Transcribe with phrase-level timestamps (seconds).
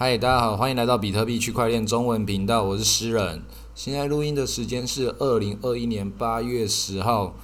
[0.00, 3.42] 嗨，大家好，欢迎来到比特币区块链中文频道，我是诗人。
[3.74, 7.34] 现在录音的时间是二零二一年八月十号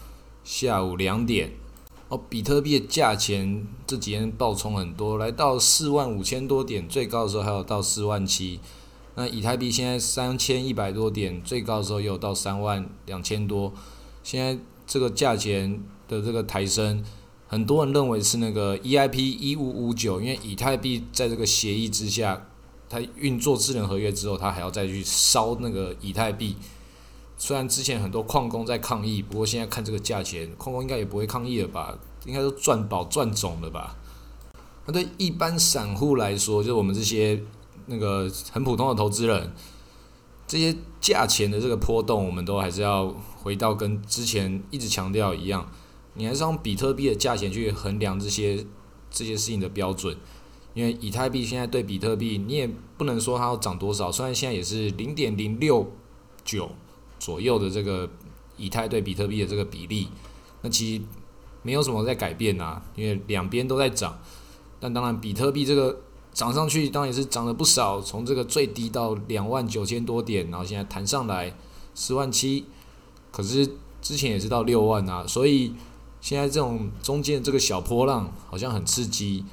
[0.44, 1.50] 下午两点。
[2.06, 8.60] 哦，比特币的价钱这几天暴冲很多，来到四万五千多点，最高的时候还有到四万七。
[9.16, 13.72] 那以太币现在三千一百多点，最高的时候也有到三万两千多。
[14.22, 17.02] 现在这个价钱的这个抬升。
[17.46, 22.46] 很多人认为是那个 EIP 一五五九，因为以太币在这个协议之下，
[22.88, 26.56] 它运作智能合约之后，它还要再去烧那个以太币。
[27.36, 31.98] 虽然之前很多矿工在抗议，不过现在看这个价钱，矿工应该也不会抗议了吧？
[32.24, 33.96] 应该都赚饱赚肿了吧？
[34.86, 37.42] 那对一般散户来说，就是我们这些
[37.86, 39.52] 那个很普通的投资人，
[40.46, 45.70] 这些价钱的这个波动，我们都还是要回到跟之前一直强调一样。
[46.16, 48.64] 你还是用比特币的价钱去衡量这些
[49.10, 50.16] 这些事情的标准，
[50.74, 55.92] 因为以太币现在对比特币，你也不能说它要涨多少，虽然现在也是零点零六
[56.44, 56.70] 九
[57.18, 58.08] 左右的这个
[58.56, 60.06] 以太对比特币的这个比例，
[60.62, 61.02] 那其实
[61.62, 64.16] 没有什么在改变呐，因为两边都在涨。
[64.78, 66.00] 但当然，比特币这个
[66.32, 71.56] 涨上去，当然也是涨了不少，从这个最低到两万九千多点，然后现在弹上来
[71.92, 72.66] 四万七，
[73.32, 73.68] 可是
[74.00, 75.74] 之前也是到六万啊，所以。
[76.24, 79.44] 现在这种中间这个小波浪好像很刺激，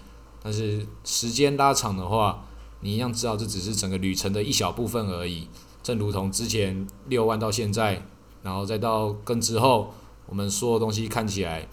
[0.41, 2.45] 但是时间拉长的话，
[2.79, 5.49] 你一样知道这只是整个旅程的一小部分而已。
[5.83, 8.01] 正如同之前六万到现在，
[8.41, 9.93] 然后再到更之后，
[10.27, 11.67] 我们所有东西看起来，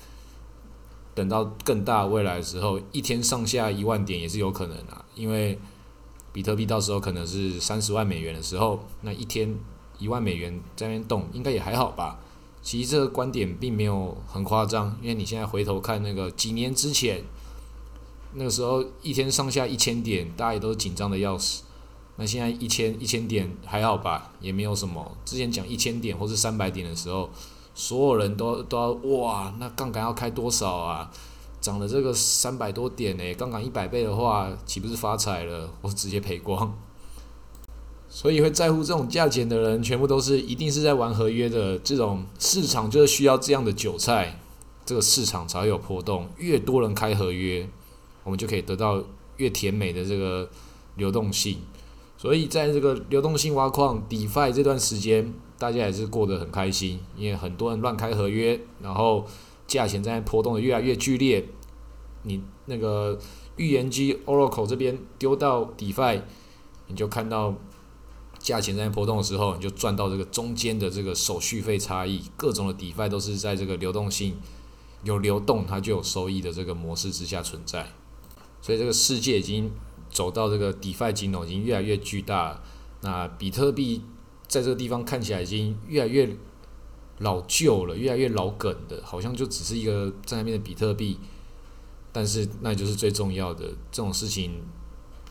[1.14, 5.04] 等到更大未来的时候，一天上下一万点也是有可能啊。
[5.14, 5.56] 因为
[6.32, 9.54] 比特币到时候可能是三十万美元的时候，那一天
[10.00, 12.18] 一万美元在那边动，应该也还好吧。
[12.62, 17.22] 其实这个观点并没有很夸张，因为你现在回头看那个几年之前，
[18.34, 21.62] 那个时候一天上下一千点，大家也都紧张的要死。
[22.16, 25.16] 那现在一千一千点还好吧，也没有什么。
[25.24, 27.30] 之前讲一千点或是三百点的时候，
[27.74, 31.10] 所有人都都要哇，那杠杆要开多少啊？
[31.60, 35.70] 涨了这个三百多点呢，杠杆一百倍的话，岂不是发财了？
[35.80, 36.76] 我直接赔光。
[38.10, 41.78] 所以会在乎这种价钱的人，全部都是一定是在玩合约的。
[41.78, 44.40] 这种市场就是需要这样的韭菜，
[44.86, 46.26] 这个市场才会有波动。
[46.38, 47.68] 越多人开合约，
[48.24, 49.04] 我们就可以得到
[49.36, 50.48] 越甜美的这个
[50.96, 51.58] 流动性。
[52.16, 59.26] 所以在这个流动性挖矿 DeFi 这段时间，大家也是过得很开心，因为很多人乱开合约，然后
[59.66, 61.44] 价钱在波动的越来越剧烈。
[62.22, 63.18] 你那个
[63.56, 66.22] 预言机 Oracle 这边丢到 DeFi，
[66.86, 67.54] 你就看到。
[68.38, 74.36] 价钱在波动的时候，你就赚到这个中间的这个手续费差异，各种的 DeFi 都是在这个流动性
[75.02, 77.92] 有流动，它就有收益的这个模式之下存在。
[78.62, 79.70] 所以这个世界已经
[80.10, 82.62] 走到这个 DeFi 金融已经越来越巨大。
[83.02, 84.02] 那比特币
[84.46, 86.36] 在这个地方看起来已经越来越
[87.18, 91.18] 老旧了，越来越老梗的，好像就只是一个在那边的比特币。
[92.12, 94.62] 但是那就是最重要的这种事情，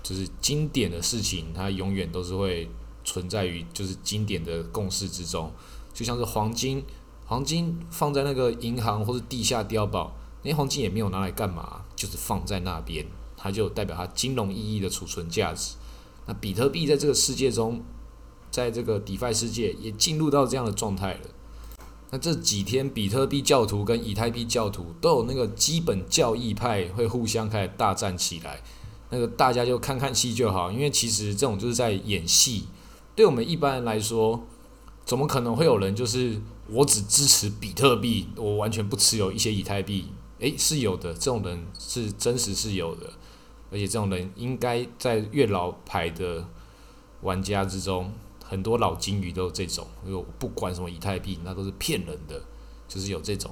[0.04, 2.70] 就是经典的事情，它永远都是会。
[3.08, 5.50] 存在于就是经典的共识之中，
[5.94, 6.84] 就像是黄金，
[7.26, 10.14] 黄金放在那个银行或者地下碉堡，
[10.44, 13.08] 那黄金也没有拿来干嘛，就是放在那边，
[13.38, 15.76] 它就代表它金融意义的储存价值。
[16.26, 17.82] 那比特币在这个世界中，
[18.52, 21.20] 在这个 DeFi 世界也进入到这样的状态了。
[22.12, 28.62] 那这几天，比特币教徒跟以太币教徒都有那个基本教义派会互相开始大战起来，
[29.12, 32.66] 那个大家就看看戏就好，因为其实这种就是在演戏。
[33.18, 34.46] 对我们一般人来说，
[35.04, 36.40] 怎么可能会有人就是
[36.70, 40.10] 我只支持比特币，我完全不持有一些以太币？
[40.38, 43.12] 诶，是有的，这种人是真实是有的，
[43.72, 46.48] 而且这种人应该在越老牌的
[47.22, 48.14] 玩家之中，
[48.46, 52.40] 很多老金鱼都有这种，就不管什么以太币，那都是骗人的，
[52.88, 53.52] 就是有这种。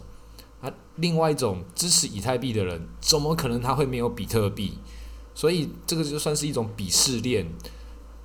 [0.62, 4.78] 啊，另外一种支持以太币的人，怎么可能他会没有比特币？
[5.34, 7.48] 所以这个就算是一种鄙视链。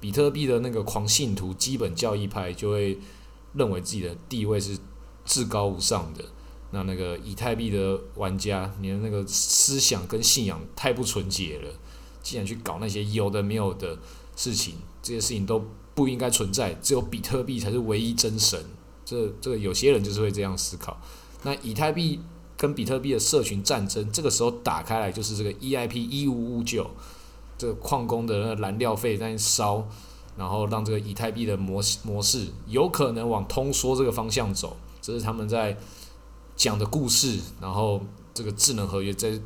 [0.00, 2.98] 比特币的那个狂信徒、基本教义派就会
[3.54, 4.78] 认为自己的地位是
[5.24, 6.24] 至高无上的。
[6.72, 11.70] 那那个以太币的玩家，你的那个思想跟信仰太不纯洁了，
[12.22, 13.98] 竟然去搞那些有的没有的
[14.36, 15.62] 事情，这些事情都
[15.94, 18.64] 不应该存在，只有比特币才是唯一真神。
[19.04, 21.00] 这这个有些人就是会这样思考。
[21.42, 22.20] 那以太币
[22.56, 26.88] 跟比特币的社群战争，这个时候打开来就是这个 EIP 一五五九。
[27.60, 29.86] 这个矿工的那个燃料费在烧，
[30.34, 35.76] 然后让这个以太币的模模式有可能往通缩这个方向走，这是他们在
[36.56, 37.38] 讲的故事。
[37.60, 38.00] 然后
[38.32, 39.38] 这个智能合约在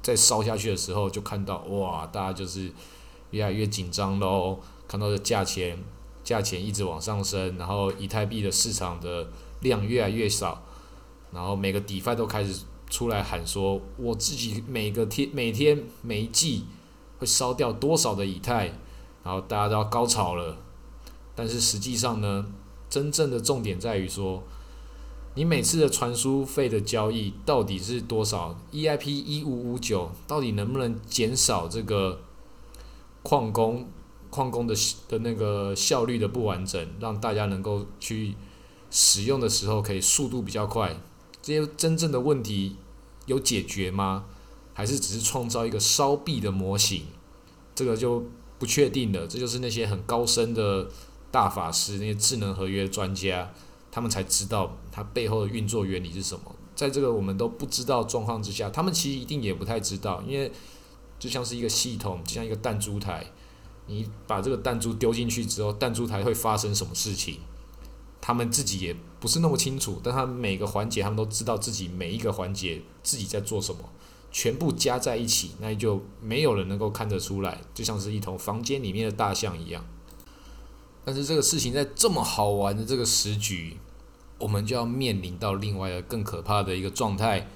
[0.00, 2.72] 在烧下去的时候，就看到哇，大家就是
[3.32, 4.58] 越来越紧张喽，
[4.88, 5.76] 看到的价钱
[6.24, 9.28] 价钱一直往上升，然后以太币的市场的
[9.60, 10.62] 量越来越少，
[11.30, 16.64] 然后每个 DeFi 都开始出来喊说，我自己每个天每天每季
[17.20, 18.66] 会烧掉多少的以太，
[19.22, 20.56] 然后大家都要高潮了，
[21.36, 22.46] 但是实际上呢，
[22.88, 24.42] 真正的重点在于说。
[25.36, 32.22] 你每次的传输费的交易到底是多少？EIP 一五五九到底能不能减少这个
[33.22, 33.88] 矿工
[34.28, 34.74] 矿工的
[35.08, 38.34] 的那个效率的不完整，让大家能够去
[38.90, 41.00] 使用的时候可以速度比较快？
[41.40, 42.74] 这些真正的问题
[43.26, 44.24] 有解决吗？
[44.80, 47.02] 还是只是创造一个烧币的模型？
[47.74, 48.24] 这个就
[48.58, 49.28] 不确定了。
[49.28, 50.88] 这就是那些很高深的
[51.30, 53.52] 大法师，那些智能合约专家。
[53.92, 56.56] 他们才知道它背后的运作原理是什么。
[56.74, 60.50] 在这个我们都不知道状况之下，他们其实一定也不太知道，因为
[61.18, 63.26] 就像是一个系统，就像一个弹珠台，
[63.86, 67.40] 你把这个弹珠丢进去之后，弹珠台会发生什么事情，
[68.18, 70.00] 他们自己也不是那么清楚。
[70.02, 73.80] 但他每个环节，他们都知道自己每一个环节自己在做什么，
[74.30, 79.84] 全部加在一起，那就没有人能够看得出来，就像是一头房间里面的大象一样。
[81.04, 83.78] 但是这个事情在这么好玩的这个时局，
[84.38, 87.48] 我们就要面临到另外一个更可怕的一个状态，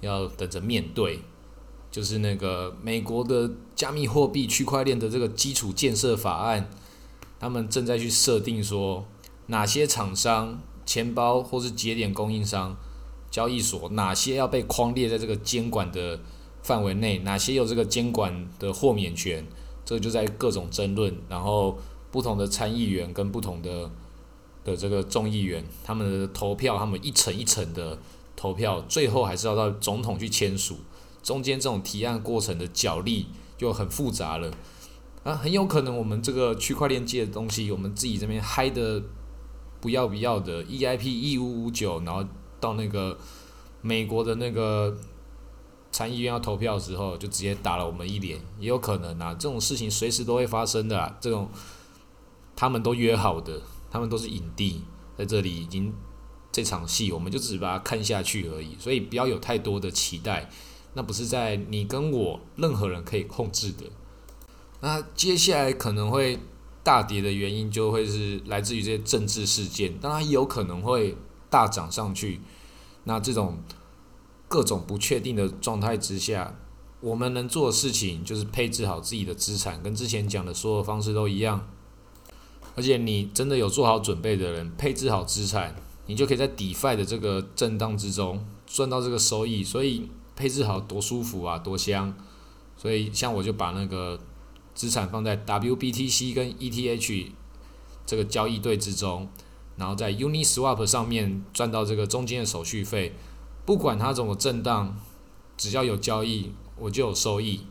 [0.00, 1.20] 要等着面对，
[1.90, 6.70] 就是那个美国的加密货币区块链的这个基础建设法案，
[7.38, 9.06] 他们正在去设定说，
[9.48, 12.76] 哪些厂商、钱包或是节点供应商、
[13.34, 16.20] 交易所，哪些要被框列在这个监管的
[16.62, 19.44] 范围内，哪些有这个监管的豁免权，
[19.84, 21.76] 这就在各种争论，然后。
[22.14, 23.90] 不同的参议员跟不同的
[24.64, 27.98] 的这个众议员，他们的投票，他们一层一层的
[28.36, 30.76] 投票，最后还是要到总统去签署。
[31.24, 33.26] 中间这种提案过程的角力
[33.58, 34.48] 就很复杂了
[35.24, 39.02] 啊，很有可能我们这个区块链界的东西，我们自己这边嗨的
[39.80, 42.24] 不要不要的，EIP 一五五九，然后
[42.64, 43.18] 到那个
[43.82, 44.96] 美国的那个
[45.92, 51.48] 参议院要投票的时候，就直接打了我们一脸，也有可能啊，这种事情随时都会发生的，这种。
[52.56, 54.80] 他们都约好的，他们都是影帝，
[55.18, 55.92] 在这里已经
[56.52, 58.76] 这场戏，我们就只把它看下去而已。
[58.78, 60.48] 所以不要有太多的期待，
[60.92, 63.90] 那不是在你跟我任何人可以控制的。
[64.82, 66.38] 那接下来可能会
[66.84, 71.16] 大跌的原因，就会是来自于这些政治事件，当然有可能会
[71.50, 72.40] 大涨上去。
[73.04, 73.58] 那这种
[74.48, 76.56] 各种不确定的状态之下，
[77.00, 81.68] 我们能做的事情就是配置好自己的资产，跟之前讲的所有方式都一样。
[82.76, 89.62] 而且你真的有做好准备的人，配置好资产，你就可以在 DeFi 的这个震荡之中赚到这个收益。
[89.62, 92.12] 所以配置好多舒服啊，多香！
[92.76, 94.18] 所以像我就把那个
[94.74, 97.26] 资产放在 WBTC 跟 ETH
[98.04, 99.28] 这个交易对之中，
[99.76, 103.14] 然后在 Uniswap 上面赚到这个中间的手续费。
[103.64, 104.96] 不管它怎么震荡，
[105.56, 107.66] 只要有交易，我就有收益。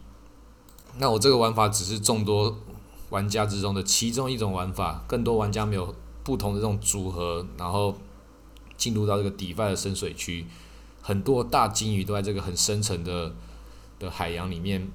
[0.98, 2.58] 那我这个玩法只是众多。
[3.10, 7.96] 玩家之中的其中一种玩法，更多玩家没有不同的这种组合，然后
[8.76, 10.48] 进入到这个 DeFi 的深水区，
[11.00, 13.36] 很多大鲸鱼都在这个很深层的
[14.00, 14.90] 的海洋里面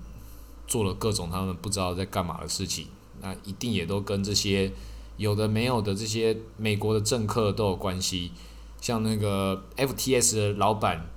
[0.66, 2.88] 做了各种他们不知道在干嘛的事情，
[3.20, 4.72] 那一定也都跟这些
[5.18, 8.32] 有的没有的这些美国的政客都有关系，
[8.80, 11.10] 像那个 FTS 的老板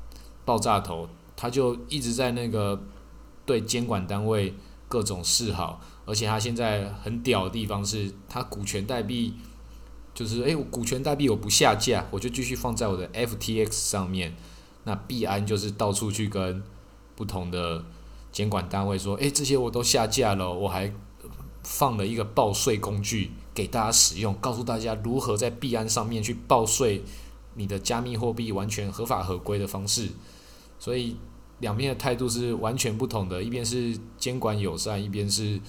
[0.44, 2.82] 爆炸头，他就一直在那个
[3.46, 4.54] 对监管单位
[4.90, 5.80] 各种示好。
[6.04, 9.36] 而且他现在很屌的地方是，他股权代币
[10.14, 14.36] 就是诶，股权代币我不下架，我就继续放在我的 FTX 上面。
[14.84, 16.64] 那币安就是到处去跟
[17.16, 17.86] 不同的
[18.32, 20.92] 监管单位说，诶，这些我都下架了，我还
[21.64, 27.04] 放了一个报税工具给大家使用，告诉大家如何在币安上面去报税
[27.56, 30.10] 你的加密货币完全合法合规的方式。
[30.80, 31.16] 所以
[31.60, 35.60] 两边的态度是完全不同的，一边是监管友善，一边是。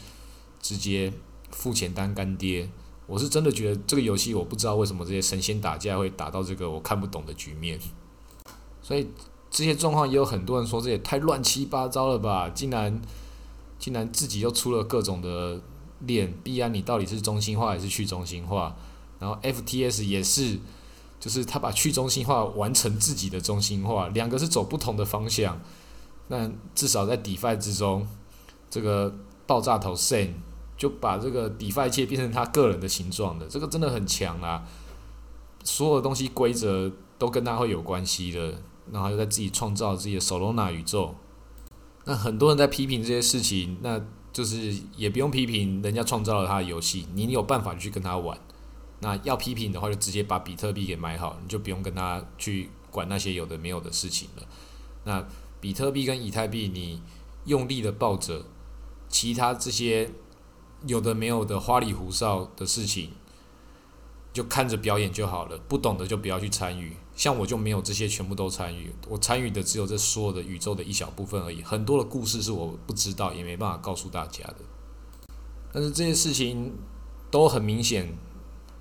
[0.63, 1.13] 直接
[1.51, 2.71] 付钱当干爹，
[3.09, 7.77] 我是真的觉得这个游戏我不知道为什么这些神仙打架会打到这个我看不懂的局面，
[8.81, 9.09] 所以
[9.51, 13.03] 这些状况也有很多人说这也太乱七八糟了吧，竟然
[13.77, 15.61] 竟然自己又出了各种的
[16.07, 18.75] 链，币安你到底是中心化还是去中心化？
[19.19, 20.59] 然后 FTS 也是，
[21.19, 25.61] 就是他把去中心化完成自己的中心化，两个是走不同的方向，
[26.29, 28.07] 那至少在 DeFi 之中，
[28.69, 29.15] 这个
[29.47, 30.31] 爆炸头 Sen。
[30.75, 34.67] 就把这个 DeFi 界变成他个人的形状的，这个真的很强啊！
[35.63, 41.15] 所有的东西规则都跟他会有关系的，然后又在自己创造自己的 Solana 宇宙。
[42.05, 44.01] 那很多人在批评这些事情，那
[44.33, 48.39] 就是也不用批评人家创造了他的游戏，你有办法去跟他玩。
[49.01, 54.47] 那要批评的话，就直接把比特币给买好，你就不用跟他去管那些有的没有的事情了。
[55.05, 55.27] 那
[55.61, 57.03] 比特币跟以太币，你
[57.45, 58.45] 用力的抱着，
[59.09, 60.11] 其他这些
[60.87, 63.11] 有的没有的花里胡哨的事情，
[64.33, 65.59] 就看着表演就好了。
[65.69, 66.97] 不懂的就不要去参与。
[67.23, 71.63] 像我就没有这些全部都参与，我参与的只有这所有的宇宙的一小部分而已。
[71.63, 74.57] 很多的故事是我不知道，也没办法告诉大家的。
[75.73, 76.73] 但是这些事情
[77.31, 78.13] 都很明显。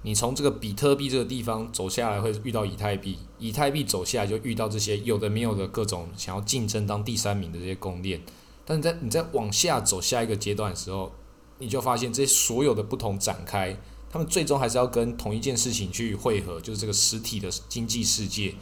[0.02, 8.20] 你从这个比特币这个地方走下来，会遇到以太币；以太币走下来，就遇到这些有的没有的各种想要竞争当第三名的这些公链。
[8.66, 11.12] 但你在你在往下走下一个阶段的时候，
[11.60, 13.78] 你就发现这所有的不同展开，
[14.12, 18.56] 他们最终还是要跟同一件事情去汇合，就是这个实体的经济世界。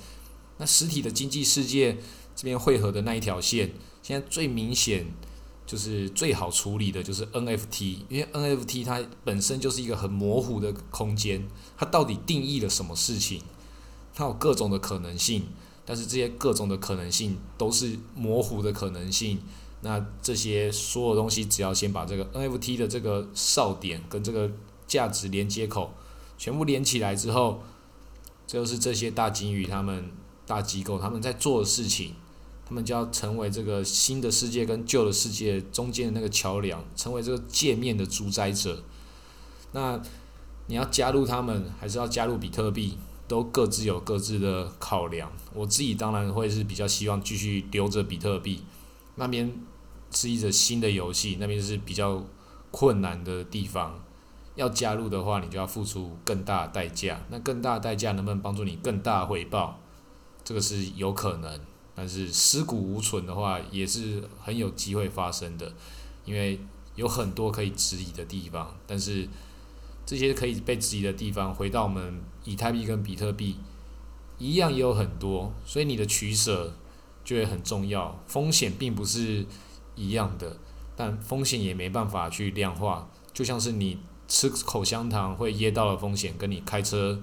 [0.58, 1.98] 那实体的经济世界
[2.36, 5.08] 这边汇合的那一条线，现在最明显。
[5.65, 13.44] 就是最好处理的就是 NFT，因为 NFT 它本身就是一个很模糊的空间，它到底定义了什么事情？
[14.15, 15.44] 它有各种的可能性，
[15.86, 19.38] 但是这些各种的可能性都是模糊的可能性。
[19.82, 24.50] 那这些所有东西，只要先把这个 NFT 的这个哨点跟这个
[24.89, 25.93] 价值连接口
[26.38, 27.63] 全部连起来之后，
[28.46, 30.12] 就是这些大金鱼他们
[30.46, 32.15] 大机构他们在做的事情。
[32.65, 38.84] 他们就要成为这个新的世界跟旧的世界中间的那个桥梁，成为这个界面的主宰者。
[39.72, 40.00] 那
[40.67, 42.96] 你要加入他们，还是要加入比特币，
[43.27, 45.31] 都各自有各自的考量。
[45.55, 48.63] 我自己当然会是比较希望继续留着比特币，
[49.15, 49.51] 那边
[50.12, 52.24] 是一个新的游戏，那边是比较
[52.69, 54.00] 困难的地方。
[54.60, 57.22] 要加入的话，你就要付出更大的代价。
[57.30, 59.80] 那更大的代价能不能帮助你更大回报？
[60.44, 61.60] 这个是有可能。
[61.96, 65.72] 但是尸骨无存的话，也是很有机会发生的，
[66.25, 66.60] 因为
[66.96, 68.75] 有很多可以质疑的地方。
[68.86, 69.28] 但是
[70.06, 73.58] 这些可以被质疑的地方，回到我们以太币跟比特币
[74.38, 75.54] 一样，也有很多。
[75.66, 76.74] 所以你的取舍
[77.24, 78.22] 就会很重要。
[78.28, 79.46] 风险并不是
[79.96, 80.58] 一样的，
[80.98, 83.10] 但风险也没办法去量化。
[83.34, 84.00] 就像是你
[84.30, 87.22] 吃口香糖会噎到的风险，跟你开车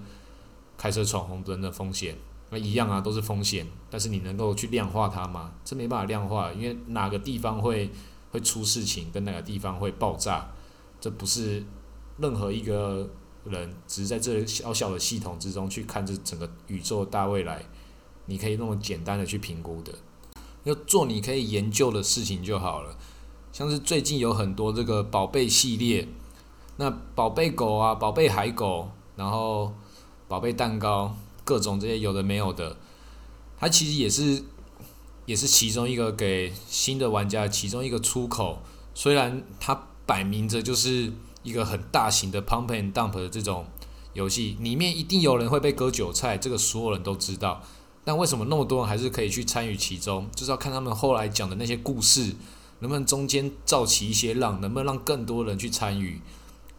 [0.77, 2.19] 开车闯红灯的风险。
[2.51, 5.53] 那一样啊，都是风险，但是你能够去量化它吗？
[5.65, 7.91] 这没办法量化，因为哪个地方会
[8.31, 10.53] 会出事情，跟哪个地方会爆炸，
[11.01, 11.65] 这不是
[12.19, 13.09] 任何一个
[13.45, 17.65] 人只是在这小小的系统之中去看这整个宇宙大未来，
[18.27, 19.93] 你可以那么简单的去评估的。
[20.63, 22.97] 要做你可以研究的事情就好了，
[23.53, 26.07] 像是最近有很多这个宝贝系列，
[26.76, 29.73] 那宝贝狗啊，宝贝海狗，然后
[30.28, 31.16] 宝贝蛋糕。
[31.45, 32.76] 各种这些有的没有的，
[33.56, 34.42] 它其实也是
[35.26, 38.59] 也是其中一个给新的玩家其中一个出口。
[38.95, 41.12] 虽然它摆明着就是
[41.45, 43.64] 一个很大型的 pump and dump 的这种
[44.14, 47.62] 游戏，里面一定有人会被割韭菜，这个所有人都知道。
[48.04, 50.28] 但为什么那么多人还是可以去参与其中？
[50.35, 52.35] 就是要看他们后来讲的那些故事，
[52.80, 56.21] 能不能中间造起一些浪，能不能让更多人去参与。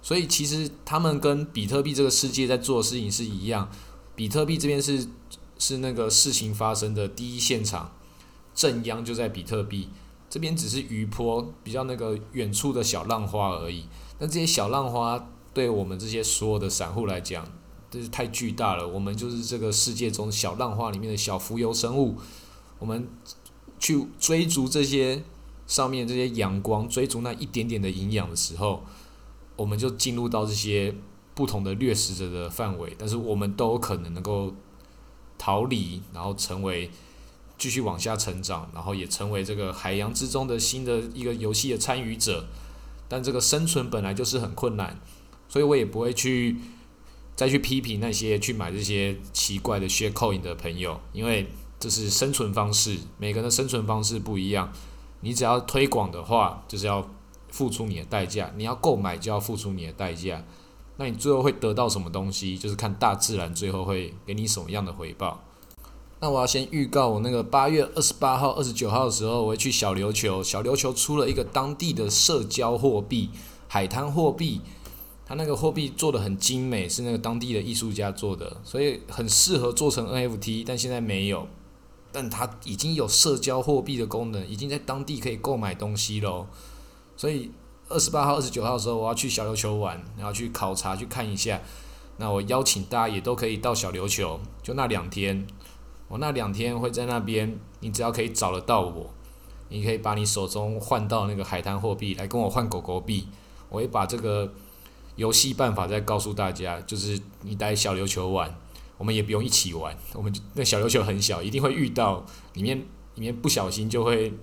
[0.08, 3.70] 所以其实他们跟比特币这个世界在做的事情是一样。
[4.16, 5.06] 比特币这边是
[5.60, 7.92] 是那个事情发生的第一现场，
[8.56, 9.90] 正央就在比特币
[10.30, 13.84] 这边，只是余波比较那个远处的小浪花而已。
[14.20, 17.46] 那这些小浪花对我们这些所有的散户来讲，
[17.92, 18.88] 这是太巨大了。
[18.88, 22.16] 我们就是这个世界中小浪花里面的小浮游生物，
[22.80, 23.06] 我们
[23.78, 25.22] 去追逐这些
[25.68, 28.86] 上面这些阳光，追逐那一点点的营养的时候，
[29.58, 30.96] 我们就进入到这些。
[31.38, 34.52] 不同的掠食者的范围，但是我们都有可能能够
[35.38, 36.90] 逃离，然后成为
[37.60, 42.48] 继续往下成长，然后也成为这个海洋之中的新的一个游戏的参与者。
[43.08, 45.00] 但这个生存本来就是很困难，
[45.48, 46.58] 所以我也不会去
[47.36, 51.46] 再去批评那些去买这些奇怪的 share coin 的朋友，因为
[51.80, 54.74] 这是生存方式，每个人的生存方式不一样。
[55.22, 57.08] 你只要推广的话，就是要
[57.58, 60.44] 付出你的代价；你要购买，就要付出你的代价。
[60.98, 62.56] 那你最后会得到什么东西？
[62.56, 65.44] 就是看大自然最后会给你什么样的回报。
[66.20, 70.44] 那我要先预告，我那个八月二十八号、二十九号的时候，我会去小琉球。
[70.44, 73.32] 小琉球出了一个当地的社交货币——
[73.68, 74.62] 海滩货币。
[75.26, 80.64] 它那个货币做的很精美，是那个当地的艺术家做的，所以很适合做成 NFT。
[80.66, 81.48] 但现在没有，
[82.12, 86.48] 但它已经有社交货币的功能，已经在当地可以购买东西喽。
[87.18, 87.52] 所以。
[87.90, 91.62] 二十八号、二十九号的时候，我要去小琉球玩，然后去考察、去看一下。
[92.18, 95.48] 那我邀请大家也都可以到小琉球，就那两天，
[96.10, 97.58] 我那两天会在那边。
[97.80, 99.10] 你只要可以找得到我，
[99.70, 103.30] 你可以把你手中换到那个海滩货币来跟我换狗狗币。
[103.70, 104.52] 我会把这个
[105.16, 108.54] 游戏办法再告诉大家，就是你带小琉球玩，
[108.98, 112.78] 我们也不用一起玩，我们那小琉球很小，一定会遇到里面
[113.16, 114.34] 里面不小心就会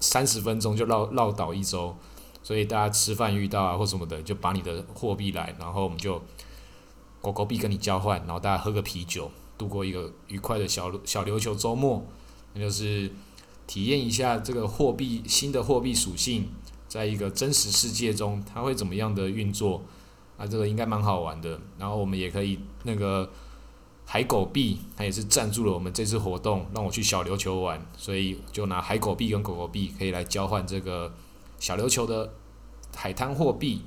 [0.00, 1.94] 三十分钟就绕绕岛一周，
[2.46, 6.22] 所以大家吃饭遇到啊或什么的，就把你的货币来，然后我们就
[7.20, 12.06] 狗狗币跟你交换，然后大家喝个啤酒，度过一个愉快的小小琉球周末，
[12.52, 13.10] 那就是
[13.66, 16.46] 体验一下这个货币新的货币属性。
[16.86, 19.82] 在一个真实世界中，它会怎么样的运作？
[20.36, 21.60] 啊，这个应该蛮好玩的。
[21.76, 23.28] 然后我们也可以那个
[24.04, 31.12] 海狗币，它也是赞助了我们这次活动，让我去小琉球玩，所以就拿海狗币跟狗狗币可以来交换这个
[31.58, 32.34] 小琉球的
[32.94, 33.82] 海滩货币。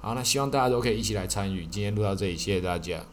[0.00, 1.66] 好，那希望大家都可以一起来参与。
[1.66, 3.04] 今天录到这里，谢谢大家。